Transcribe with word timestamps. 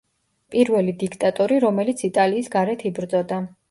პირველი 0.55 0.95
დიქტატორი, 1.03 1.61
რომელიც 1.69 2.05
იტალიის 2.11 2.53
გარეთ 2.59 2.91
იბრძოდა. 2.93 3.45